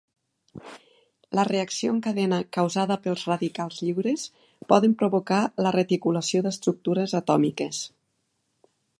La 1.39 1.43
reacció 1.49 1.91
en 1.95 1.97
cadena 2.05 2.39
causada 2.57 2.97
pels 3.03 3.25
radicals 3.31 3.77
lliures 3.87 4.23
poden 4.73 4.95
provocar 5.01 5.41
la 5.67 5.73
reticulació 5.75 6.41
d'estructures 6.47 7.13
atòmiques. 7.21 7.83